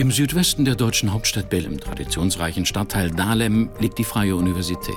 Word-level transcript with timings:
Im 0.00 0.10
Südwesten 0.10 0.64
der 0.64 0.76
deutschen 0.76 1.12
Hauptstadt 1.12 1.50
Bell, 1.50 1.66
im 1.66 1.78
traditionsreichen 1.78 2.64
Stadtteil 2.64 3.10
Dahlem, 3.10 3.68
liegt 3.80 3.98
die 3.98 4.04
Freie 4.04 4.34
Universität. 4.34 4.94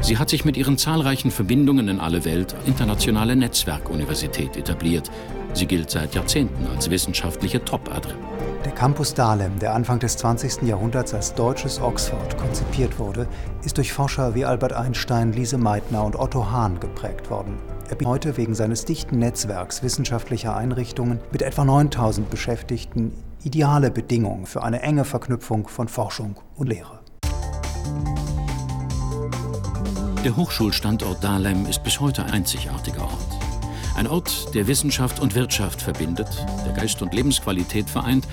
Sie 0.00 0.16
hat 0.16 0.30
sich 0.30 0.46
mit 0.46 0.56
ihren 0.56 0.78
zahlreichen 0.78 1.30
Verbindungen 1.30 1.88
in 1.88 2.00
alle 2.00 2.24
Welt 2.24 2.54
internationale 2.64 3.36
Netzwerkuniversität 3.36 4.56
etabliert. 4.56 5.10
Sie 5.52 5.66
gilt 5.66 5.90
seit 5.90 6.14
Jahrzehnten 6.14 6.66
als 6.68 6.88
wissenschaftliche 6.88 7.62
Top-Adresse. 7.62 8.16
Der 8.64 8.72
Campus 8.72 9.12
Dahlem, 9.12 9.58
der 9.58 9.74
Anfang 9.74 9.98
des 9.98 10.16
20. 10.16 10.62
Jahrhunderts 10.62 11.12
als 11.12 11.34
deutsches 11.34 11.78
Oxford 11.78 12.38
konzipiert 12.38 12.98
wurde, 12.98 13.28
ist 13.66 13.76
durch 13.76 13.92
Forscher 13.92 14.34
wie 14.34 14.46
Albert 14.46 14.72
Einstein, 14.72 15.34
Lise 15.34 15.58
Meitner 15.58 16.06
und 16.06 16.16
Otto 16.16 16.50
Hahn 16.50 16.80
geprägt 16.80 17.28
worden. 17.28 17.58
Er 17.90 17.96
bietet 17.96 18.06
heute 18.06 18.36
wegen 18.38 18.54
seines 18.54 18.86
dichten 18.86 19.18
Netzwerks 19.18 19.82
wissenschaftlicher 19.82 20.56
Einrichtungen 20.56 21.20
mit 21.32 21.42
etwa 21.42 21.66
9000 21.66 22.30
Beschäftigten 22.30 23.12
ideale 23.44 23.90
Bedingungen 23.90 24.46
für 24.46 24.62
eine 24.62 24.82
enge 24.82 25.04
Verknüpfung 25.04 25.68
von 25.68 25.88
Forschung 25.88 26.36
und 26.56 26.68
Lehre. 26.68 27.00
Der 30.24 30.36
Hochschulstandort 30.36 31.22
Dahlem 31.24 31.66
ist 31.66 31.82
bis 31.82 31.98
heute 31.98 32.24
ein 32.24 32.30
einzigartiger 32.30 33.02
Ort. 33.02 33.38
Ein 33.96 34.06
Ort, 34.06 34.54
der 34.54 34.66
Wissenschaft 34.68 35.20
und 35.20 35.34
Wirtschaft 35.34 35.82
verbindet, 35.82 36.28
der 36.64 36.72
Geist 36.72 37.02
und 37.02 37.12
Lebensqualität 37.12 37.90
vereint 37.90 38.26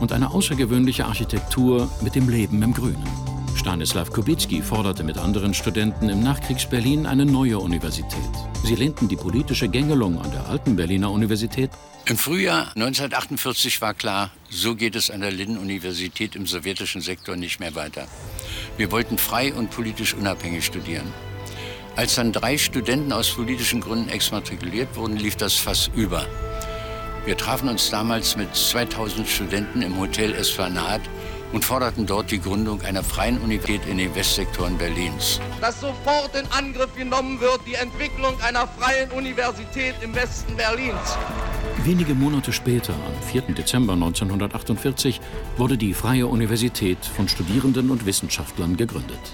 und 0.00 0.12
eine 0.12 0.32
außergewöhnliche 0.32 1.06
Architektur 1.06 1.88
mit 2.02 2.14
dem 2.14 2.28
Leben 2.28 2.62
im 2.62 2.74
Grünen. 2.74 3.35
Stanislav 3.66 4.12
Kubicki 4.12 4.62
forderte 4.62 5.02
mit 5.02 5.18
anderen 5.18 5.52
Studenten 5.52 6.08
im 6.08 6.22
Nachkriegs-Berlin 6.22 7.04
eine 7.04 7.26
neue 7.26 7.58
Universität. 7.58 8.30
Sie 8.62 8.76
lehnten 8.76 9.08
die 9.08 9.16
politische 9.16 9.66
Gängelung 9.66 10.22
an 10.22 10.30
der 10.30 10.46
alten 10.46 10.76
Berliner 10.76 11.10
Universität. 11.10 11.72
Im 12.04 12.16
Frühjahr 12.16 12.68
1948 12.76 13.80
war 13.80 13.92
klar, 13.92 14.30
so 14.50 14.76
geht 14.76 14.94
es 14.94 15.10
an 15.10 15.20
der 15.20 15.32
Linden-Universität 15.32 16.36
im 16.36 16.46
sowjetischen 16.46 17.00
Sektor 17.00 17.34
nicht 17.34 17.58
mehr 17.58 17.74
weiter. 17.74 18.06
Wir 18.76 18.92
wollten 18.92 19.18
frei 19.18 19.52
und 19.52 19.72
politisch 19.72 20.14
unabhängig 20.14 20.64
studieren. 20.64 21.12
Als 21.96 22.14
dann 22.14 22.30
drei 22.30 22.58
Studenten 22.58 23.12
aus 23.12 23.30
politischen 23.30 23.80
Gründen 23.80 24.10
exmatrikuliert 24.10 24.94
wurden, 24.94 25.16
lief 25.16 25.34
das 25.34 25.54
Fass 25.54 25.90
über. 25.96 26.24
Wir 27.24 27.36
trafen 27.36 27.68
uns 27.68 27.90
damals 27.90 28.36
mit 28.36 28.54
2000 28.54 29.26
Studenten 29.26 29.82
im 29.82 29.98
Hotel 29.98 30.32
Esplanade 30.34 31.02
und 31.56 31.64
forderten 31.64 32.04
dort 32.04 32.30
die 32.30 32.38
Gründung 32.38 32.82
einer 32.82 33.02
freien 33.02 33.38
Universität 33.38 33.80
in 33.88 33.96
den 33.96 34.14
Westsektoren 34.14 34.76
Berlins. 34.76 35.40
Dass 35.58 35.80
sofort 35.80 36.36
in 36.36 36.46
Angriff 36.52 36.94
genommen 36.94 37.40
wird 37.40 37.60
die 37.66 37.76
Entwicklung 37.76 38.38
einer 38.42 38.68
freien 38.68 39.10
Universität 39.10 39.94
im 40.02 40.14
Westen 40.14 40.54
Berlins. 40.54 41.16
Wenige 41.82 42.14
Monate 42.14 42.52
später, 42.52 42.92
am 42.92 43.22
4. 43.32 43.54
Dezember 43.54 43.94
1948, 43.94 45.18
wurde 45.56 45.78
die 45.78 45.94
Freie 45.94 46.26
Universität 46.26 46.98
von 47.02 47.26
Studierenden 47.26 47.88
und 47.88 48.04
Wissenschaftlern 48.04 48.76
gegründet. 48.76 49.32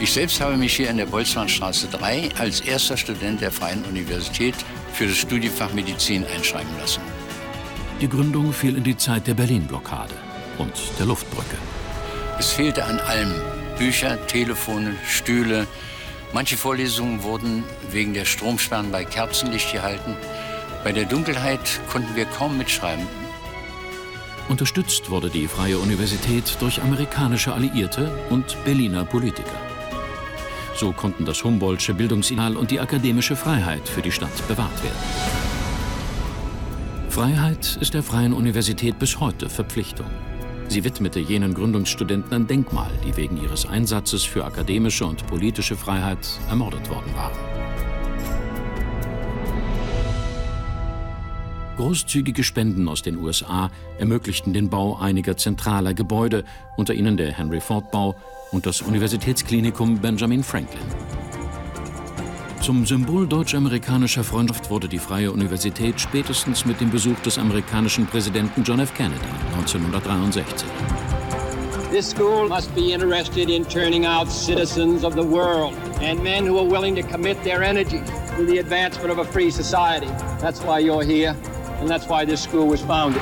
Ich 0.00 0.12
selbst 0.12 0.40
habe 0.40 0.56
mich 0.56 0.74
hier 0.74 0.90
in 0.90 0.96
der 0.96 1.06
Boltzmannstraße 1.06 1.86
3 1.86 2.30
als 2.36 2.58
erster 2.58 2.96
Student 2.96 3.40
der 3.42 3.52
Freien 3.52 3.84
Universität 3.84 4.56
für 4.92 5.06
das 5.06 5.18
Studienfach 5.18 5.72
Medizin 5.72 6.24
einschreiben 6.34 6.76
lassen. 6.80 7.00
Die 8.00 8.08
Gründung 8.08 8.52
fiel 8.52 8.76
in 8.76 8.82
die 8.82 8.96
Zeit 8.96 9.28
der 9.28 9.34
Berlin-Blockade 9.34 10.14
und 10.58 10.72
der 10.98 11.06
Luftbrücke. 11.06 11.56
Es 12.38 12.52
fehlte 12.52 12.84
an 12.84 12.98
allem. 13.00 13.32
Bücher, 13.78 14.24
Telefone, 14.26 14.94
Stühle. 15.06 15.66
Manche 16.32 16.56
Vorlesungen 16.56 17.22
wurden 17.22 17.64
wegen 17.90 18.14
der 18.14 18.24
Stromsperren 18.24 18.90
bei 18.90 19.04
Kerzenlicht 19.04 19.72
gehalten. 19.72 20.16
Bei 20.82 20.92
der 20.92 21.04
Dunkelheit 21.04 21.80
konnten 21.90 22.14
wir 22.14 22.24
kaum 22.26 22.58
mitschreiben. 22.58 23.06
Unterstützt 24.48 25.10
wurde 25.10 25.30
die 25.30 25.48
Freie 25.48 25.78
Universität 25.78 26.56
durch 26.60 26.82
amerikanische 26.82 27.54
Alliierte 27.54 28.12
und 28.30 28.56
Berliner 28.64 29.04
Politiker. 29.04 29.60
So 30.76 30.92
konnten 30.92 31.24
das 31.24 31.42
Humboldtsche 31.42 31.94
Bildungsideal 31.94 32.56
und 32.56 32.70
die 32.70 32.80
akademische 32.80 33.36
Freiheit 33.36 33.88
für 33.88 34.02
die 34.02 34.12
Stadt 34.12 34.46
bewahrt 34.48 34.82
werden. 34.82 34.98
Freiheit 37.08 37.78
ist 37.80 37.94
der 37.94 38.02
Freien 38.02 38.32
Universität 38.32 38.98
bis 38.98 39.20
heute 39.20 39.48
Verpflichtung. 39.48 40.06
Sie 40.74 40.82
widmete 40.82 41.20
jenen 41.20 41.54
Gründungsstudenten 41.54 42.34
ein 42.34 42.46
Denkmal, 42.48 42.90
die 43.06 43.16
wegen 43.16 43.40
ihres 43.40 43.64
Einsatzes 43.64 44.24
für 44.24 44.44
akademische 44.44 45.06
und 45.06 45.24
politische 45.28 45.76
Freiheit 45.76 46.18
ermordet 46.48 46.90
worden 46.90 47.14
waren. 47.14 47.38
Großzügige 51.76 52.42
Spenden 52.42 52.88
aus 52.88 53.02
den 53.02 53.18
USA 53.18 53.70
ermöglichten 53.98 54.52
den 54.52 54.68
Bau 54.68 54.98
einiger 54.98 55.36
zentraler 55.36 55.94
Gebäude, 55.94 56.42
unter 56.76 56.92
ihnen 56.92 57.16
der 57.16 57.30
Henry 57.30 57.60
Ford 57.60 57.92
Bau 57.92 58.16
und 58.50 58.66
das 58.66 58.82
Universitätsklinikum 58.82 60.00
Benjamin 60.00 60.42
Franklin. 60.42 60.82
Zum 62.64 62.86
Symbol 62.86 63.26
deutsch-amerikanischer 63.26 64.24
Freundschaft 64.24 64.70
wurde 64.70 64.88
die 64.88 64.98
Freie 64.98 65.30
Universität 65.30 66.00
spätestens 66.00 66.64
mit 66.64 66.80
dem 66.80 66.88
Besuch 66.90 67.20
des 67.20 67.36
amerikanischen 67.36 68.06
Präsidenten 68.06 68.62
John 68.62 68.80
F. 68.80 68.94
Kennedy 68.94 69.20
1963. 69.58 70.66
This 71.92 72.08
school 72.08 72.48
must 72.48 72.74
be 72.74 72.94
interested 72.94 73.50
in 73.50 73.66
turning 73.68 74.06
out 74.06 74.32
citizens 74.32 75.04
of 75.04 75.12
the 75.12 75.22
world 75.22 75.74
and 76.02 76.22
men 76.22 76.46
who 76.46 76.58
are 76.58 76.66
willing 76.66 76.96
to 76.96 77.02
commit 77.02 77.36
their 77.44 77.62
energy 77.62 78.00
to 78.38 78.46
the 78.46 78.60
advancement 78.60 79.10
of 79.10 79.18
a 79.18 79.30
free 79.30 79.50
society. 79.50 80.08
That's 80.40 80.62
why 80.62 80.80
you're 80.80 81.04
here 81.04 81.36
and 81.80 81.86
that's 81.86 82.08
why 82.08 82.24
this 82.24 82.44
school 82.44 82.66
was 82.66 82.80
founded. 82.80 83.20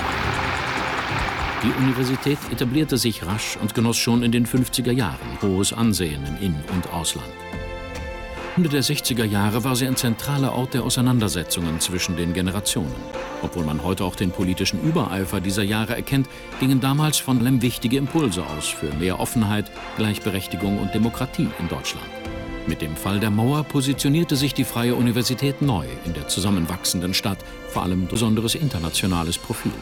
Die 1.65 1.83
Universität 1.83 2.39
etablierte 2.53 2.97
sich 2.97 3.27
rasch 3.27 3.59
und 3.61 3.75
genoss 3.75 3.97
schon 3.97 4.23
in 4.23 4.31
den 4.31 4.47
50er 4.47 4.93
Jahren 4.93 5.43
hohes 5.43 5.73
Ansehen 5.73 6.23
im 6.29 6.37
In- 6.47 6.63
und 6.73 6.93
Ausland. 6.93 7.27
Ende 8.55 8.69
der 8.69 8.83
60er 8.83 9.25
Jahre 9.25 9.65
war 9.65 9.77
sie 9.77 9.87
ein 9.87 9.97
zentraler 9.97 10.53
Ort 10.53 10.75
der 10.75 10.85
Auseinandersetzungen 10.85 11.81
zwischen 11.81 12.17
den 12.17 12.35
Generationen. 12.35 12.95
Obwohl 13.41 13.65
man 13.65 13.83
heute 13.83 14.05
auch 14.05 14.15
den 14.15 14.31
politischen 14.31 14.83
Übereifer 14.83 15.41
dieser 15.41 15.63
Jahre 15.63 15.97
erkennt, 15.97 16.29
gingen 16.61 16.79
damals 16.79 17.17
von 17.17 17.41
Lem 17.41 17.63
wichtige 17.63 17.97
Impulse 17.97 18.45
aus 18.45 18.69
für 18.69 18.93
mehr 18.93 19.21
Offenheit, 19.21 19.73
Gleichberechtigung 19.97 20.79
und 20.79 20.93
Demokratie 20.93 21.49
in 21.59 21.69
Deutschland. 21.69 22.07
Mit 22.67 22.83
dem 22.83 22.95
Fall 22.95 23.21
der 23.21 23.31
Mauer 23.31 23.65
positionierte 23.65 24.37
sich 24.37 24.53
die 24.53 24.65
Freie 24.65 24.97
Universität 24.97 25.63
neu 25.63 25.87
in 26.05 26.13
der 26.13 26.29
zusammenwachsenden 26.29 27.15
Stadt, 27.15 27.39
vor 27.69 27.85
allem 27.85 28.07
besonderes 28.07 28.55
internationales 28.55 29.39
Profil. 29.39 29.73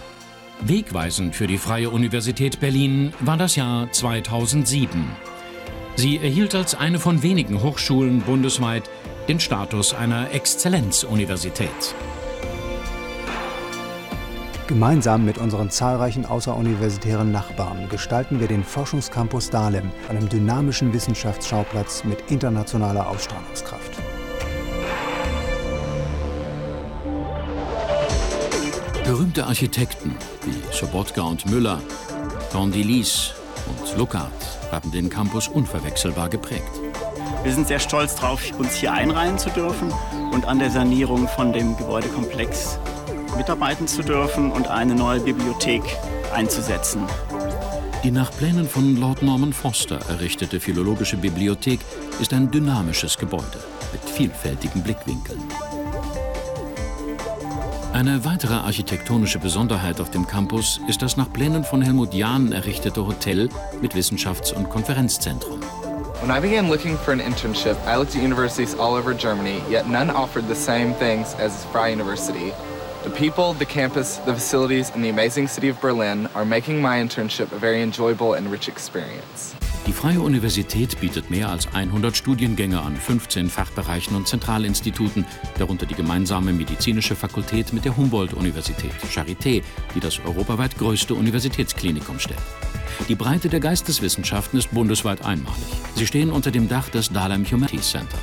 Wegweisend 0.61 1.35
für 1.35 1.49
die 1.49 1.59
Freie 1.59 1.91
Universität 1.91 2.61
Berlin 2.61 3.13
war 3.19 3.37
das 3.37 3.57
Jahr 3.57 3.91
2007. 3.91 5.30
Sie 6.01 6.17
erhielt 6.17 6.55
als 6.55 6.75
eine 6.75 6.99
von 6.99 7.23
wenigen 7.23 7.63
Hochschulen 7.63 8.23
bundesweit 8.23 8.89
den 9.29 9.39
Status 9.39 9.93
einer 9.93 10.33
Exzellenzuniversität. 10.33 11.69
Gemeinsam 14.67 15.27
mit 15.27 15.37
unseren 15.37 15.69
zahlreichen 15.69 16.25
außeruniversitären 16.25 17.31
Nachbarn 17.31 17.91
gestalten 17.91 18.41
wir 18.41 18.49
den 18.49 18.65
Forschungscampus 18.65 19.51
Dahlem, 19.51 19.91
einem 20.09 20.27
dynamischen 20.31 20.95
Wissenschaftsschauplatz 20.95 22.03
mit 22.05 22.31
internationaler 22.31 23.07
Ausstrahlungskraft. 23.07 23.93
Berühmte 29.05 29.45
Architekten 29.45 30.17
wie 30.47 30.75
Sobotka 30.75 31.21
und 31.21 31.45
Müller, 31.51 31.83
Condilis 32.51 33.35
und 33.67 33.99
Luckart 33.99 34.31
haben 34.71 34.91
den 34.91 35.11
Campus 35.11 35.49
unverwechselbar 35.49 36.29
geprägt. 36.29 36.71
Wir 37.43 37.53
sind 37.53 37.69
sehr 37.69 37.79
stolz 37.79 38.17
darauf, 38.17 38.43
uns 38.59 38.75
hier 38.75 38.93
einreihen 38.93 39.39
zu 39.39 39.51
dürfen 39.51 39.93
und 40.33 40.47
an 40.47 40.59
der 40.59 40.71
Sanierung 40.71 41.27
von 41.29 41.53
dem 41.53 41.77
Gebäudekomplex 41.77 42.79
mitarbeiten 43.37 43.87
zu 43.87 44.03
dürfen 44.03 44.51
und 44.53 44.69
eine 44.69 44.95
neue 44.95 45.21
Bibliothek 45.21 45.83
einzusetzen. 46.35 47.03
Die 48.05 48.11
nach 48.11 48.31
Plänen 48.31 48.69
von 48.69 48.97
Lord 48.97 49.23
Norman 49.23 49.53
Foster 49.53 49.99
errichtete 50.09 50.61
Philologische 50.61 51.17
Bibliothek 51.17 51.81
ist 52.21 52.33
ein 52.33 52.51
dynamisches 52.51 53.19
Gebäude 53.19 53.59
mit 53.93 54.03
vielfältigen 54.03 54.83
Blickwinkeln. 54.83 55.41
Eine 57.93 58.25
weitere 58.25 58.55
architektonische 58.55 59.41
Besonderheit 59.41 60.01
auf 60.01 60.11
dem 60.11 60.25
Campus 60.25 60.81
ist 60.87 61.03
das 61.03 61.17
nach 61.17 61.33
Plänen 61.33 61.65
von 61.65 61.83
Helmut 61.83 62.15
Jahn 62.15 62.53
errichtete 62.53 63.05
Hotel 63.05 63.49
mit 63.83 63.95
Wissenschafts- 63.95 64.53
und 64.53 64.71
Konferenzzentrum. 64.71 65.61
When 66.23 66.31
I 66.31 66.41
began 66.41 66.71
looking 66.71 66.97
for 66.97 67.13
an 67.13 67.21
internship, 67.21 67.77
I 67.87 67.97
looked 67.97 68.15
at 68.15 68.23
universities 68.23 68.75
all 68.79 68.95
over 68.95 69.13
Germany, 69.13 69.61
yet 69.69 69.89
none 69.89 70.09
offered 70.09 70.47
the 70.47 70.55
same 70.55 70.95
things 70.95 71.35
as 71.35 71.65
Freie 71.73 71.91
University. 71.91 72.53
The 73.03 73.11
people, 73.11 73.55
the 73.55 73.67
campus, 73.67 74.19
the 74.19 74.35
facilities, 74.35 74.91
and 74.95 75.03
the 75.03 75.09
amazing 75.09 75.49
city 75.49 75.69
of 75.69 75.81
Berlin 75.81 76.29
are 76.35 76.45
making 76.45 76.81
my 76.81 77.01
internship 77.01 77.51
a 77.51 77.59
very 77.59 77.83
enjoyable 77.83 78.35
and 78.35 78.53
rich 78.53 78.69
experience. 78.69 79.57
Die 79.87 79.93
Freie 79.93 80.21
Universität 80.21 81.01
bietet 81.01 81.31
mehr 81.31 81.49
als 81.49 81.73
100 81.73 82.17
Studiengänge 82.17 82.81
an 82.81 82.97
15 82.97 83.49
Fachbereichen 83.49 84.15
und 84.15 84.29
Zentralinstituten, 84.29 85.25
darunter 85.59 85.87
die 85.87 85.95
gemeinsame 85.95 86.53
medizinische 86.53 87.17
Fakultät 87.17 87.73
mit 87.73 87.85
der 87.85 87.97
Humboldt-Universität, 87.97 88.93
Charité, 89.11 89.63
die 89.95 90.01
das 90.01 90.21
europaweit 90.21 90.77
größte 90.77 91.15
Universitätsklinikum 91.15 92.19
stellt. 92.19 92.39
Die 93.09 93.15
Breite 93.15 93.49
der 93.49 93.61
Geisteswissenschaften 93.61 94.59
ist 94.59 94.71
bundesweit 94.73 95.25
einmalig. 95.25 95.59
Sie 95.95 96.07
stehen 96.07 96.31
unter 96.31 96.51
dem 96.51 96.69
Dach 96.69 96.91
des 96.91 97.09
Dahlem 97.09 97.45
Humanities 97.51 97.91
Center. 97.91 98.19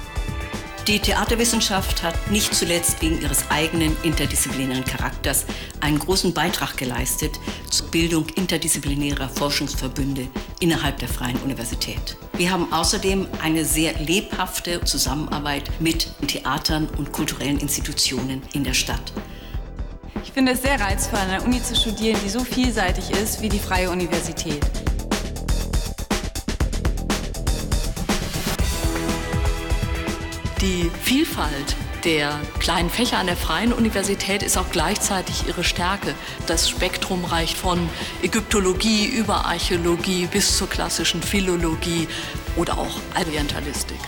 Die 0.88 1.00
Theaterwissenschaft 1.00 2.02
hat 2.02 2.32
nicht 2.32 2.56
zuletzt 2.56 3.02
wegen 3.02 3.22
ihres 3.22 3.52
eigenen 3.52 3.98
interdisziplinären 4.04 4.86
Charakters 4.86 5.46
einen 5.82 6.00
großen 6.00 6.34
Beitrag 6.34 6.78
geleistet 6.78 7.42
zur 7.70 7.88
Bildung 7.88 8.26
interdisziplinärer 8.36 9.28
Forschungsverbünde 9.28 10.30
innerhalb 10.62 10.98
der 11.00 11.10
Freien 11.10 11.36
Universität. 11.42 12.16
Wir 12.38 12.52
haben 12.52 12.72
außerdem 12.72 13.28
eine 13.44 13.66
sehr 13.66 14.00
lebhafte 14.00 14.80
Zusammenarbeit 14.86 15.70
mit 15.82 16.08
Theatern 16.26 16.88
und 16.98 17.12
kulturellen 17.12 17.60
Institutionen 17.60 18.42
in 18.54 18.64
der 18.64 18.74
Stadt. 18.74 19.12
Ich 20.24 20.32
finde 20.32 20.54
es 20.54 20.62
sehr 20.62 20.80
reizvoll, 20.80 21.20
an 21.20 21.32
einer 21.32 21.44
Uni 21.44 21.62
zu 21.62 21.76
studieren, 21.76 22.18
die 22.24 22.30
so 22.30 22.46
vielseitig 22.46 23.12
ist 23.12 23.42
wie 23.42 23.50
die 23.50 23.60
Freie 23.60 23.92
Universität. 23.92 24.66
Die 30.62 30.90
Vielfalt 31.04 31.76
der 32.04 32.40
kleinen 32.60 32.90
Fächer 32.90 33.20
an 33.20 33.28
der 33.28 33.38
Freien 33.38 33.72
Universität 33.72 34.42
ist 34.42 34.58
auch 34.58 34.72
gleichzeitig 34.72 35.48
ihre 35.48 35.64
Stärke. 35.64 36.16
Das 36.48 36.68
Spektrum 36.68 37.26
reicht 37.26 37.56
von 37.56 37.88
Ägyptologie 38.24 39.06
über 39.06 39.46
Archäologie 39.46 40.26
bis 40.26 40.58
zur 40.58 40.68
klassischen 40.68 41.22
Philologie 41.22 42.08
oder 42.56 42.80
auch 42.80 43.00
Orientalistik. 43.16 44.00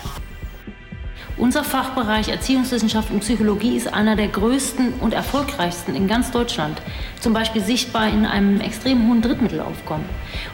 Unser 1.36 1.64
Fachbereich 1.64 2.28
Erziehungswissenschaft 2.28 3.10
und 3.10 3.20
Psychologie 3.20 3.76
ist 3.76 3.92
einer 3.92 4.14
der 4.14 4.28
größten 4.28 4.94
und 5.00 5.14
erfolgreichsten 5.14 5.94
in 5.94 6.06
ganz 6.06 6.30
Deutschland. 6.30 6.82
Zum 7.20 7.32
Beispiel 7.32 7.62
sichtbar 7.62 8.08
in 8.08 8.26
einem 8.26 8.60
extrem 8.60 9.08
hohen 9.08 9.22
Drittmittelaufkommen. 9.22 10.04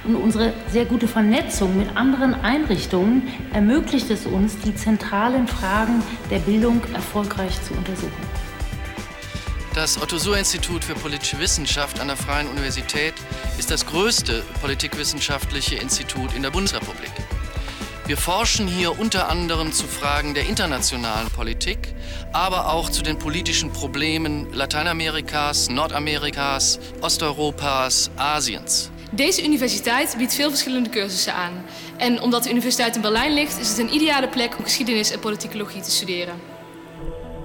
Und 0.05 0.17
unsere 0.17 0.52
sehr 0.70 0.84
gute 0.84 1.08
Vernetzung 1.08 1.76
mit 1.76 1.96
anderen 1.96 2.34
Einrichtungen 2.34 3.23
ermöglicht 3.52 4.11
es 4.11 4.26
uns, 4.26 4.58
die 4.58 4.75
zentralen 4.75 5.49
Fragen 5.49 6.02
der 6.31 6.38
Bildung 6.38 6.81
erfolgreich 6.94 7.61
zu 7.62 7.75
untersuchen. 7.75 8.46
Das 9.75 10.00
Otto-Suhr-Institut 10.00 10.84
für 10.84 10.94
politische 10.94 11.38
Wissenschaft 11.38 12.00
an 12.00 12.06
der 12.06 12.17
Freien 12.17 12.49
Universität 12.49 13.12
ist 13.58 13.70
das 13.70 13.84
größte 13.84 14.43
politikwissenschaftliche 14.62 15.75
Institut 15.75 16.32
in 16.34 16.43
der 16.43 16.50
Bundesrepublik. 16.50 17.11
Wir 18.06 18.16
forschen 18.16 18.68
hier 18.68 19.00
unter 19.00 19.28
anderem 19.28 19.72
zu 19.72 19.84
Fragen 19.84 20.32
der 20.34 20.46
internationalen 20.46 21.28
Politik, 21.30 21.92
aber 22.32 22.72
auch 22.72 22.88
zu 22.88 23.02
den 23.02 23.18
politischen 23.18 23.72
Problemen 23.72 24.46
Lateinamerikas, 24.52 25.68
Nordamerikas, 25.68 26.78
Osteuropas, 27.00 28.10
Asiens. 28.16 28.90
Deze 29.10 29.42
universiteit 29.44 30.14
biedt 30.18 30.34
veel 30.34 30.48
verschillende 30.48 30.90
cursussen 30.90 31.34
aan. 31.34 31.64
En 31.96 32.20
omdat 32.20 32.44
de 32.44 32.50
universiteit 32.50 32.96
in 32.96 33.02
Berlijn 33.02 33.34
ligt, 33.34 33.60
is 33.60 33.68
het 33.68 33.78
een 33.78 33.94
ideale 33.94 34.28
plek 34.28 34.58
om 34.58 34.64
geschiedenis 34.64 35.10
en 35.10 35.18
politicologie 35.18 35.80
te 35.80 35.90
studeren. 35.90 36.34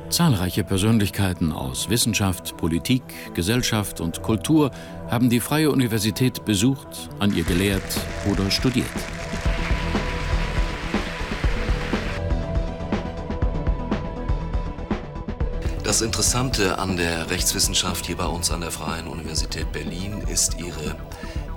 Zahlreiche 0.09 0.63
Persönlichkeiten 0.63 1.51
aus 1.53 1.87
Wissenschaft, 1.87 2.55
Politik, 2.57 3.03
Gesellschaft 3.33 3.99
und 3.99 4.21
Kultur 4.21 4.71
haben 5.09 5.29
die 5.29 5.39
Freie 5.39 5.71
Universität 5.71 6.45
besucht, 6.45 7.09
an 7.19 7.33
ihr 7.33 7.45
gelehrt 7.45 7.97
oder 8.29 8.51
studiert. 8.51 8.85
Das 15.91 15.99
Interessante 15.99 16.79
an 16.79 16.95
der 16.95 17.29
Rechtswissenschaft 17.29 18.05
hier 18.05 18.15
bei 18.15 18.25
uns 18.25 18.49
an 18.49 18.61
der 18.61 18.71
Freien 18.71 19.07
Universität 19.07 19.73
Berlin 19.73 20.23
ist 20.29 20.57
ihre 20.57 20.95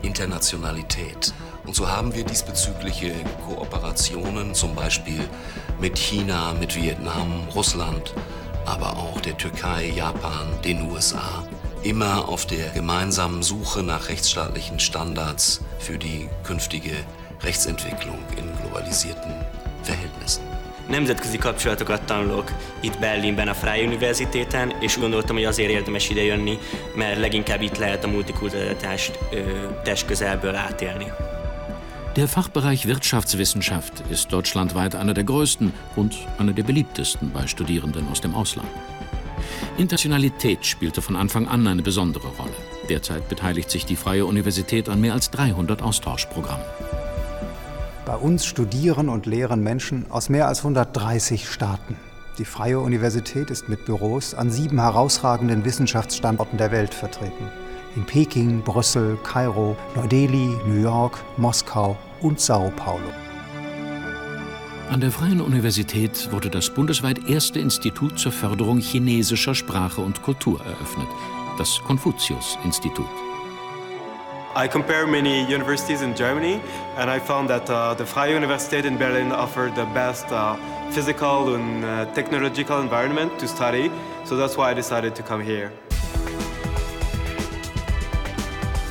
Internationalität. 0.03 1.33
Und 1.65 1.77
so 1.77 1.89
haben 1.89 2.17
wir 2.17 2.25
diesbezügliche 2.25 3.13
Kooperationen 3.47 4.53
zum 4.53 4.75
Beispiel 4.75 5.21
mit 5.81 5.97
China, 5.97 6.53
mit 6.55 6.75
Vietnam, 6.75 7.47
Russland, 7.55 8.13
aber 8.67 8.97
auch 8.97 9.21
der 9.21 9.39
Türkei, 9.39 9.93
Japan, 9.95 10.49
den 10.65 10.91
USA. 10.91 11.47
Immer 11.85 12.29
auf 12.29 12.45
der 12.45 12.71
gemeinsamen 12.71 13.45
Suche 13.45 13.85
nach 13.85 14.09
rechtsstaatlichen 14.09 14.81
Standards 14.81 15.61
für 15.79 15.97
die 15.97 16.29
künftige 16.43 16.97
Rechtsentwicklung 17.45 18.19
in 18.37 18.53
globalisierten 18.61 19.33
Verhältnissen. 19.85 20.54
Nemzetközi 20.89 21.39
kapcsolatokat 21.39 22.03
tanulok 22.03 22.53
itt 22.81 22.99
Berlinben 22.99 23.49
a 23.49 23.55
Freie 23.55 23.87
Universitéten, 23.87 24.73
és 24.81 24.97
úgy 24.97 25.03
gondoltam, 25.03 25.37
hogy 25.37 25.45
azért 25.45 25.71
érdemes 25.71 26.11
idejönni, 26.11 26.59
mert 26.95 27.19
leginkább 27.19 27.63
itt 27.63 27.79
lehet 27.79 28.05
a 28.05 28.09
multikulturalitást 28.09 29.19
testközelből 29.83 30.55
átélni. 30.55 31.07
Der 32.15 32.29
Fachbereich 32.29 32.87
Wirtschaftswissenschaft 32.87 33.93
ist 34.09 34.33
deutschlandweit 34.33 34.95
einer 34.95 35.15
der 35.15 35.25
größten 35.25 35.73
und 35.97 36.15
einer 36.39 36.53
der 36.53 36.63
beliebtesten 36.63 37.31
bei 37.33 37.47
Studierenden 37.47 38.09
aus 38.09 38.21
dem 38.21 38.35
Ausland. 38.35 38.69
Internationalität 39.77 40.65
spielte 40.65 41.03
von 41.03 41.17
Anfang 41.17 41.49
an 41.49 41.67
eine 41.67 41.83
besondere 41.83 42.29
Rolle. 42.29 42.55
Derzeit 42.89 43.29
beteiligt 43.29 43.71
sich 43.71 43.85
die 43.85 43.97
Freie 43.97 44.25
Universität 44.27 44.89
an 44.89 45.01
mehr 45.01 45.13
als 45.13 45.31
300 45.31 45.83
Austauschprogrammen. 45.83 46.67
Bei 48.07 48.17
uns 48.17 48.45
studieren 48.45 49.09
und 49.09 49.25
lehren 49.25 49.63
Menschen 49.63 50.05
aus 50.11 50.29
mehr 50.29 50.47
als 50.47 50.59
130 50.59 51.49
Staaten. 51.49 51.97
Die 52.37 52.45
Freie 52.45 52.79
Universität 52.81 53.49
ist 53.49 53.71
mit 53.71 53.87
Büros 53.87 54.35
an 54.35 54.51
sieben 54.51 54.79
herausragenden 54.79 55.65
Wissenschaftsstandorten 55.65 56.59
der 56.59 56.71
Welt 56.71 56.93
vertreten. 56.93 57.49
In 57.97 58.05
Peking, 58.05 58.61
Brüssel, 58.61 59.17
Kairo, 59.23 59.77
Neu-Delhi, 59.97 60.55
New 60.67 60.83
York, 60.83 61.19
Moskau 61.39 61.97
und 62.21 62.41
Sao 62.41 62.71
Paulo. 62.77 63.11
An 64.91 65.01
der 65.01 65.11
Freien 65.11 65.41
Universität 65.41 66.31
wurde 66.31 66.51
das 66.51 66.69
bundesweit 66.69 67.27
erste 67.31 67.59
Institut 67.59 68.19
zur 68.19 68.33
Förderung 68.33 68.81
chinesischer 68.81 69.55
Sprache 69.55 70.03
und 70.03 70.21
Kultur 70.23 70.61
eröffnet, 70.61 71.09
das 71.57 71.81
Konfuzius-Institut. 71.87 73.24
I 74.57 74.69
compare 74.69 75.05
many 75.05 75.45
universities 75.51 76.01
in 76.01 76.15
Germany, 76.15 76.61
and 76.97 77.11
I 77.11 77.19
found 77.19 77.49
that 77.51 77.69
uh, 77.69 77.95
the 77.95 78.07
Freie 78.07 78.35
Universität 78.35 78.85
in 78.85 78.97
Berlin 78.97 79.33
offered 79.33 79.75
the 79.75 79.85
best 79.87 80.31
uh, 80.31 80.57
physical 80.93 81.57
and 81.57 81.85
uh, 81.85 82.07
technological 82.15 82.81
environment 82.81 83.37
to 83.41 83.49
study. 83.49 83.91
So 84.25 84.37
that's 84.37 84.57
why 84.57 84.71
I 84.71 84.75
decided 84.75 85.17
to 85.17 85.25
come 85.25 85.43
here. 85.43 85.73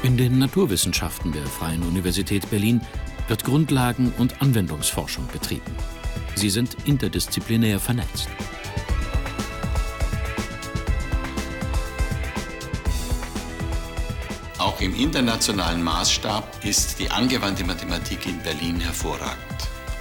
In 0.03 0.17
den 0.17 0.37
Naturwissenschaften 0.37 1.31
der 1.31 1.45
Freien 1.45 1.81
Universität 1.83 2.49
Berlin 2.49 2.81
wird 3.29 3.45
Grundlagen- 3.45 4.11
und 4.17 4.41
Anwendungsforschung 4.41 5.25
betrieben. 5.31 5.71
Sie 6.35 6.49
sind 6.49 6.75
interdisziplinär 6.83 7.79
vernetzt. 7.79 8.27
Im 14.83 14.93
internationalen 14.95 15.81
Maßstab 15.81 16.65
ist 16.65 16.99
die 16.99 17.09
angewandte 17.09 17.63
Mathematik 17.63 18.25
in 18.25 18.37
Berlin 18.39 18.81
hervorragend. 18.81 19.37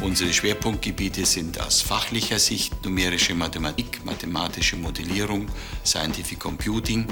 Unsere 0.01 0.33
Schwerpunktgebiete 0.33 1.25
sind 1.25 1.61
aus 1.61 1.81
fachlicher 1.81 2.41
Sicht 2.41 2.85
numerische 2.85 3.33
Mathematik, 3.37 4.05
mathematische 4.05 4.75
Modellierung, 4.75 5.47
Scientific 5.85 6.41
Computing, 6.41 7.07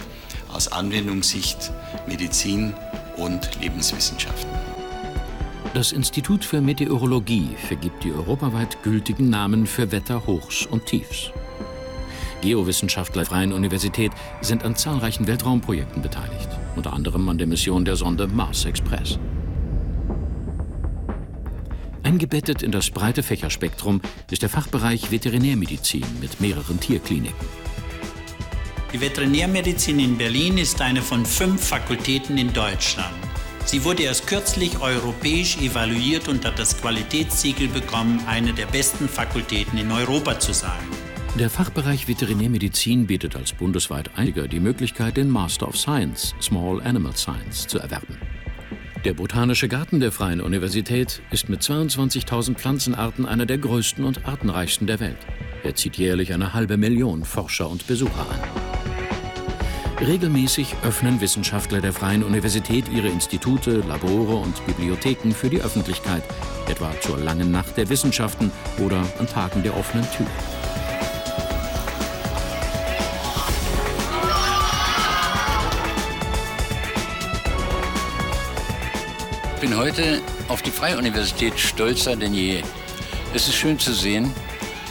aus 0.53 0.67
Anwendungssicht 0.73 1.71
Medizin 2.09 2.75
und 3.17 3.49
Lebenswissenschaften. 3.61 4.51
Das 5.73 5.93
Institut 5.93 6.45
für 6.45 6.61
Meteorologie 6.61 7.51
vergibt 7.69 8.03
die 8.03 8.11
europaweit 8.11 8.83
gültigen 8.83 9.31
Namen 9.31 9.69
für 9.69 9.93
Wetter 9.93 10.27
Hochs 10.27 10.67
und 10.67 10.87
Tiefs. 10.87 11.31
Geowissenschaftler 12.41 13.23
der 13.23 13.31
Freien 13.31 13.53
Universität 13.53 14.11
sind 14.41 14.65
an 14.65 14.75
zahlreichen 14.75 15.29
Weltraumprojekten 15.29 16.03
beteiligt, 16.03 16.49
unter 16.77 16.93
anderem 16.93 17.29
an 17.29 17.39
der 17.39 17.47
Mission 17.47 17.85
der 17.85 17.97
Sonde 17.97 18.27
Mars 18.27 18.65
Express. 18.65 19.19
Eingebettet 22.03 22.63
in 22.63 22.73
das 22.73 22.91
breite 22.91 23.23
Fächerspektrum 23.23 24.01
ist 24.31 24.43
der 24.43 24.49
Fachbereich 24.49 25.11
Veterinärmedizin 25.11 26.05
mit 26.21 26.41
mehreren 26.41 26.81
Tierkliniken. 26.81 27.47
Die 28.93 29.01
Veterinärmedizin 29.01 30.01
in 30.01 30.19
Berlin 30.19 30.59
ist 30.59 30.81
eine 30.81 31.03
von 31.03 31.25
fünf 31.25 31.69
Fakultäten 31.69 32.37
in 32.39 32.53
Deutschland. 32.53 33.15
Sie 33.65 33.85
wurde 33.85 34.03
erst 34.03 34.27
kürzlich 34.27 34.81
europäisch 34.81 35.59
evaluiert 35.59 36.27
und 36.27 36.45
hat 36.45 36.59
das 36.59 36.81
Qualitätssiegel 36.81 37.69
bekommen, 37.69 38.21
eine 38.27 38.53
der 38.53 38.67
besten 38.67 39.09
Fakultäten 39.09 39.79
in 39.79 39.93
Europa 39.93 40.41
zu 40.41 40.53
sein. 40.53 40.83
Der 41.39 41.49
Fachbereich 41.49 42.09
Veterinärmedizin 42.09 43.07
bietet 43.07 43.37
als 43.37 43.53
bundesweit 43.53 44.11
einiger 44.19 44.49
die 44.49 44.61
Möglichkeit, 44.61 45.17
den 45.17 45.31
Master 45.31 45.69
of 45.69 45.79
Science, 45.79 46.35
Small 46.41 46.83
Animal 46.83 47.17
Science, 47.17 47.67
zu 47.67 47.79
erwerben. 47.79 48.19
Der 49.05 49.15
Botanische 49.15 49.69
Garten 49.69 50.01
der 50.01 50.13
Freien 50.13 50.43
Universität 50.43 51.23
ist 51.31 51.49
mit 51.49 51.63
22.000 51.63 52.57
Pflanzenarten 52.57 53.25
einer 53.25 53.47
der 53.47 53.57
größten 53.57 54.05
und 54.05 54.27
artenreichsten 54.27 54.87
der 54.87 55.01
Welt. 55.01 55.17
Er 55.63 55.75
zieht 55.75 55.97
jährlich 55.97 56.35
eine 56.35 56.53
halbe 56.53 56.77
Million 56.77 57.25
Forscher 57.25 57.71
und 57.71 57.87
Besucher 57.87 58.27
an. 58.29 60.07
Regelmäßig 60.07 60.75
öffnen 60.83 61.21
Wissenschaftler 61.21 61.81
der 61.81 61.93
Freien 61.93 62.25
Universität 62.25 62.87
ihre 62.93 63.09
Institute, 63.09 63.83
Labore 63.87 64.37
und 64.37 64.67
Bibliotheken 64.67 65.31
für 65.33 65.49
die 65.49 65.63
Öffentlichkeit, 65.63 66.25
etwa 66.69 66.91
zur 67.01 67.19
langen 67.19 67.51
Nacht 67.51 67.77
der 67.77 67.89
Wissenschaften 67.89 68.51
oder 68.79 69.07
an 69.19 69.27
Tagen 69.27 69.63
der 69.63 69.77
offenen 69.77 70.07
Tür. 70.11 70.27
Bin 79.61 79.77
heute 79.77 80.23
auf 80.49 80.63
die 80.63 80.71
Freie 80.71 80.97
Universität 80.97 81.59
stolzer 81.59 82.17
denn 82.17 82.33
je. 82.33 82.63
Es 83.35 83.47
ist 83.47 83.55
schön 83.55 83.79
zu 83.79 83.93
sehen, 83.93 84.33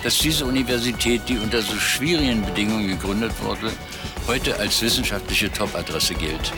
dass 0.03 0.19
diese 0.19 0.45
Universität, 0.45 1.21
die 1.27 1.39
unter 1.39 1.61
so 1.61 1.75
schwierigen 1.75 2.43
Bedingungen 2.43 2.88
gegründet 2.88 3.31
wurde, 3.41 3.71
heute 4.27 4.57
als 4.59 4.81
wissenschaftliche 4.81 5.51
Top-Adresse 5.51 6.13
gilt. 6.13 6.53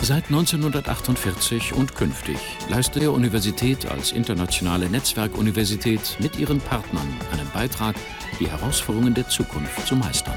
Seit 0.00 0.26
1948 0.26 1.72
und 1.72 1.94
künftig 1.96 2.38
leistet 2.68 3.02
der 3.02 3.12
Universität 3.12 3.90
als 3.90 4.12
internationale 4.12 4.88
Netzwerkuniversität 4.88 6.16
mit 6.20 6.38
ihren 6.38 6.60
Partnern 6.60 7.08
einen 7.32 7.50
Beitrag, 7.52 7.96
die 8.38 8.48
Herausforderungen 8.48 9.14
der 9.14 9.28
Zukunft 9.28 9.86
zu 9.86 9.96
meistern. 9.96 10.34